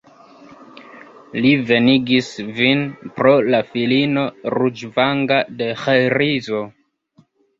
Li 1.43 1.49
venigis 1.71 2.29
vin 2.59 2.81
pro 3.19 3.33
la 3.55 3.59
filino 3.73 4.23
ruĝvanga 4.55 5.37
de 5.59 5.69
Ĥrizo. 5.85 6.63